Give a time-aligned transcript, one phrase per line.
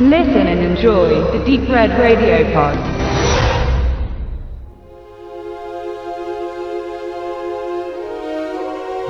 [0.00, 2.78] Listen and enjoy the Deep Red Radio Pod.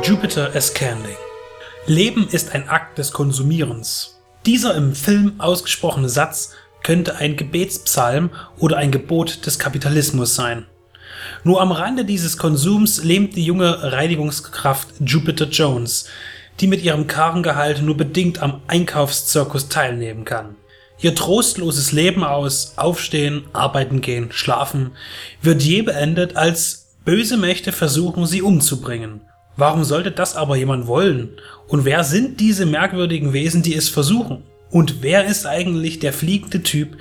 [0.03, 1.19] Jupiter Ascending.
[1.85, 4.19] Leben ist ein Akt des Konsumierens.
[4.47, 10.65] Dieser im Film ausgesprochene Satz könnte ein Gebetspsalm oder ein Gebot des Kapitalismus sein.
[11.45, 16.09] Nur am Rande dieses Konsums lebt die junge Reinigungskraft Jupiter Jones,
[16.61, 20.57] die mit ihrem Karrengehalt nur bedingt am Einkaufszirkus teilnehmen kann.
[21.01, 24.91] Ihr trostloses Leben aus Aufstehen, Arbeiten gehen, Schlafen
[25.41, 29.21] wird je beendet, als böse Mächte versuchen, sie umzubringen.
[29.57, 31.31] Warum sollte das aber jemand wollen?
[31.69, 34.43] Und wer sind diese merkwürdigen Wesen, die es versuchen?
[34.71, 36.97] Und wer ist eigentlich der fliegende Typ,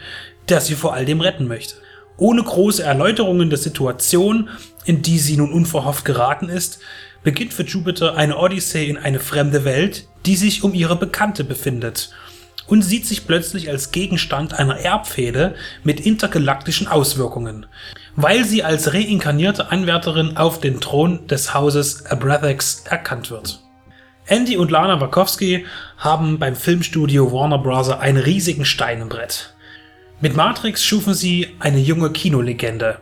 [0.48, 1.76] der sie vor all dem retten möchte?
[2.18, 4.50] Ohne große Erläuterungen der Situation,
[4.86, 6.80] in die sie nun unverhofft geraten ist,
[7.24, 12.12] beginnt für Jupiter eine Odyssee in eine fremde Welt, die sich um ihre Bekannte befindet
[12.68, 17.66] und sieht sich plötzlich als Gegenstand einer Erbfehde mit intergalaktischen Auswirkungen,
[18.16, 23.62] weil sie als reinkarnierte Anwärterin auf den Thron des Hauses Abrathex erkannt wird.
[24.28, 25.66] Andy und Lana Wachowski
[25.98, 27.90] haben beim Filmstudio Warner Bros.
[27.90, 29.54] einen riesigen Stein im Brett.
[30.20, 32.98] Mit Matrix schufen sie eine junge Kinolegende.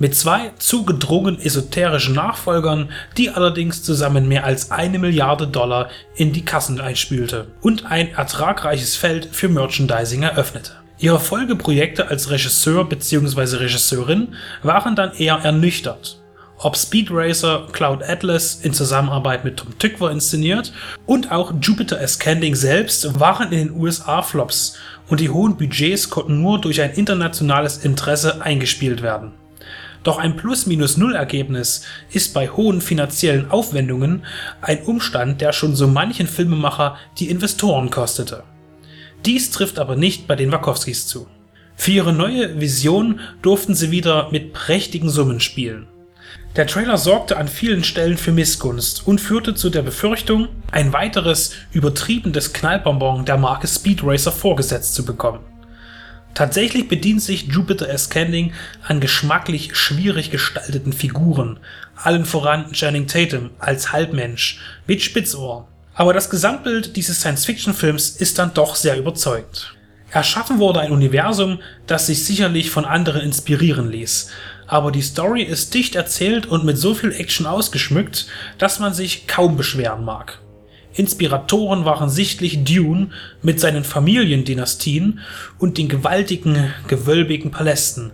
[0.00, 6.42] Mit zwei zugedrungen esoterischen Nachfolgern, die allerdings zusammen mehr als eine Milliarde Dollar in die
[6.42, 10.72] Kassen einspülte und ein ertragreiches Feld für Merchandising eröffnete.
[10.98, 13.58] Ihre Folgeprojekte als Regisseur bzw.
[13.58, 16.16] Regisseurin waren dann eher ernüchtert
[16.62, 20.74] ob Speed Racer Cloud Atlas in Zusammenarbeit mit Tom Tykwer inszeniert
[21.06, 24.76] und auch Jupiter Ascending selbst waren in den USA Flops
[25.08, 29.32] und die hohen Budgets konnten nur durch ein internationales Interesse eingespielt werden.
[30.02, 34.24] Doch ein Plus-Minus-Null-Ergebnis ist bei hohen finanziellen Aufwendungen
[34.62, 38.44] ein Umstand, der schon so manchen Filmemacher die Investoren kostete.
[39.26, 41.26] Dies trifft aber nicht bei den Wachowskis zu.
[41.76, 45.86] Für ihre neue Vision durften sie wieder mit prächtigen Summen spielen.
[46.56, 51.52] Der Trailer sorgte an vielen Stellen für Missgunst und führte zu der Befürchtung, ein weiteres
[51.72, 55.40] übertriebenes Knallbonbon der Marke Speed Racer vorgesetzt zu bekommen.
[56.34, 58.52] Tatsächlich bedient sich Jupiter Ascending
[58.82, 61.58] an geschmacklich schwierig gestalteten Figuren,
[61.96, 65.68] allen voran Channing Tatum als Halbmensch mit Spitzohr.
[65.94, 69.74] Aber das Gesamtbild dieses Science-Fiction-Films ist dann doch sehr überzeugend.
[70.12, 74.28] Erschaffen wurde ein Universum, das sich sicherlich von anderen inspirieren ließ,
[74.66, 78.26] aber die Story ist dicht erzählt und mit so viel Action ausgeschmückt,
[78.58, 80.38] dass man sich kaum beschweren mag.
[80.94, 83.08] Inspiratoren waren sichtlich Dune
[83.42, 85.20] mit seinen Familiendynastien
[85.58, 88.12] und den gewaltigen, gewölbigen Palästen.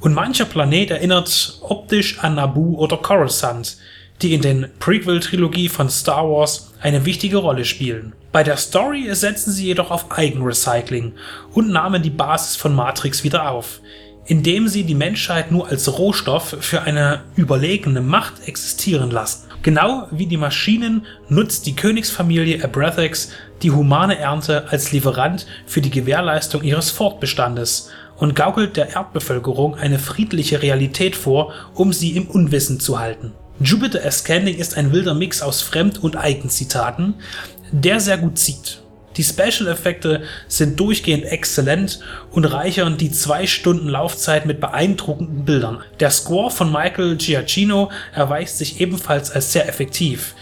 [0.00, 3.78] Und mancher Planet erinnert optisch an Naboo oder Coruscant,
[4.22, 8.12] die in den Prequel-Trilogie von Star Wars eine wichtige Rolle spielen.
[8.30, 11.12] Bei der Story setzen sie jedoch auf Eigenrecycling
[11.52, 13.80] und nahmen die Basis von Matrix wieder auf,
[14.26, 19.53] indem sie die Menschheit nur als Rohstoff für eine überlegene Macht existieren lassen.
[19.64, 23.30] Genau wie die Maschinen nutzt die Königsfamilie Abrathex
[23.62, 27.88] die humane Ernte als Lieferant für die Gewährleistung ihres Fortbestandes
[28.18, 33.32] und gaukelt der Erdbevölkerung eine friedliche Realität vor, um sie im Unwissen zu halten.
[33.58, 37.14] Jupiter Ascending ist ein wilder Mix aus Fremd- und Eigenzitaten,
[37.72, 38.82] der sehr gut zieht.
[39.16, 45.82] Die Special-Effekte sind durchgehend exzellent und reichern die zwei Stunden Laufzeit mit beeindruckenden Bildern.
[46.00, 50.34] Der Score von Michael Giacchino erweist sich ebenfalls als sehr effektiv,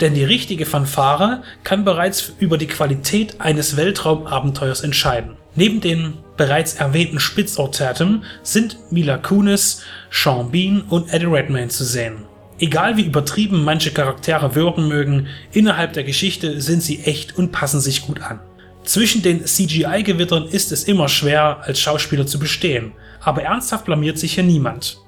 [0.00, 5.36] denn die richtige Fanfare kann bereits über die Qualität eines Weltraumabenteuers entscheiden.
[5.54, 12.29] Neben den bereits erwähnten Spitzorterten sind Mila Kunis, Sean Bean und Eddie Redmayne zu sehen.
[12.60, 17.80] Egal wie übertrieben manche Charaktere wirken mögen, innerhalb der Geschichte sind sie echt und passen
[17.80, 18.40] sich gut an.
[18.84, 24.34] Zwischen den CGI-Gewittern ist es immer schwer, als Schauspieler zu bestehen, aber ernsthaft blamiert sich
[24.34, 24.98] hier niemand.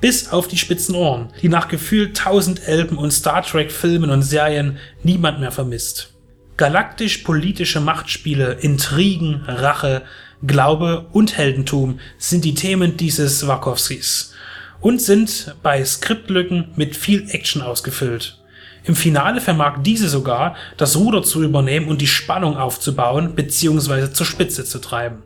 [0.00, 4.78] Bis auf die spitzen Ohren, die nach gefühlt 1000 Elben und Star Trek-Filmen und Serien
[5.04, 6.12] niemand mehr vermisst.
[6.56, 10.02] Galaktisch-politische Machtspiele, Intrigen, Rache,
[10.44, 14.34] Glaube und Heldentum sind die Themen dieses Wachowskis
[14.80, 18.38] und sind bei Skriptlücken mit viel Action ausgefüllt.
[18.84, 24.12] Im Finale vermag diese sogar, das Ruder zu übernehmen und die Spannung aufzubauen bzw.
[24.12, 25.24] zur Spitze zu treiben.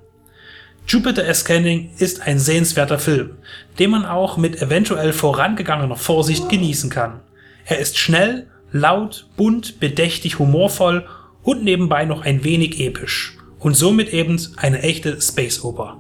[0.89, 3.37] Jupiter Ascending ist ein sehenswerter Film,
[3.79, 7.21] den man auch mit eventuell vorangegangener Vorsicht genießen kann.
[7.67, 11.07] Er ist schnell, laut, bunt, bedächtig, humorvoll
[11.43, 16.00] und nebenbei noch ein wenig episch und somit eben eine echte Space Oper.